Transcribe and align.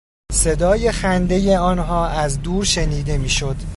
صدای 0.31 0.91
خندهی 0.91 1.55
آنها 1.55 2.07
از 2.07 2.41
دور 2.41 2.63
شنیده 2.65 3.17
میشد. 3.17 3.55